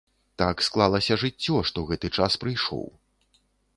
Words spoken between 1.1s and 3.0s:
жыццё, што гэты час прыйшоў.